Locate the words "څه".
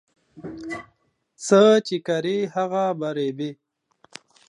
1.45-1.61